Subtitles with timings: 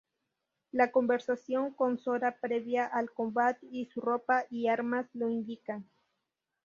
[0.71, 5.87] La conversación con Sora previa al combat y su ropa y armas lo indican.